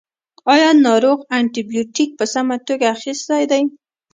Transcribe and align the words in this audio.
ایا 0.53 0.69
ناروغ 0.85 1.19
انټي 1.37 1.61
بیوټیک 1.69 2.09
په 2.19 2.25
سمه 2.33 2.55
توګه 2.67 2.85
اخیستی 2.95 3.43
دی. 3.51 3.63